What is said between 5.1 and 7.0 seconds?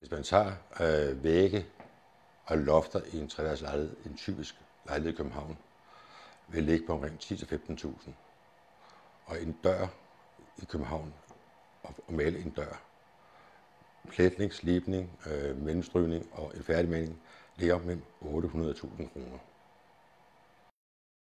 i København, vil ligge på